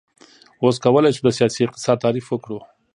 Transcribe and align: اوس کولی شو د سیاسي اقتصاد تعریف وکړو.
اوس 0.63 0.75
کولی 0.83 1.11
شو 1.15 1.21
د 1.25 1.29
سیاسي 1.37 1.61
اقتصاد 1.63 1.97
تعریف 2.05 2.25
وکړو. 2.29 2.59